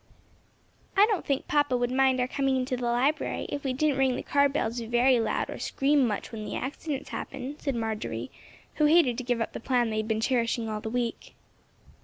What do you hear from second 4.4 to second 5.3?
bells very